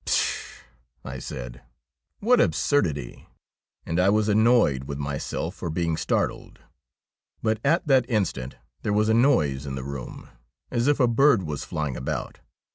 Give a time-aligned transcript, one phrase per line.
[0.05, 0.63] 'Pshaw!'
[1.05, 1.61] I said,'
[2.27, 3.29] what absurdity!'
[3.85, 6.57] and I was annoyed with myself for being startled.
[7.43, 10.29] But at that instant there was a noise in the room
[10.71, 12.39] as if a bird was flying about.